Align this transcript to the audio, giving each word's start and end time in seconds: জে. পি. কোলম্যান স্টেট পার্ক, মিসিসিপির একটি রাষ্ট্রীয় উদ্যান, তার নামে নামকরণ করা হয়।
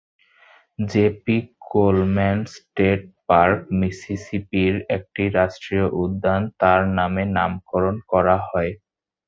জে. 0.79 1.05
পি. 1.23 1.35
কোলম্যান 1.67 2.37
স্টেট 2.53 2.99
পার্ক, 3.29 3.59
মিসিসিপির 3.79 4.75
একটি 4.97 5.23
রাষ্ট্রীয় 5.37 5.87
উদ্যান, 6.03 6.41
তার 6.61 6.81
নামে 6.97 7.23
নামকরণ 7.37 7.95
করা 8.11 8.37
হয়। 8.47 8.71